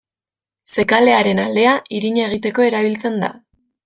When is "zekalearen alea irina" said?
0.75-2.25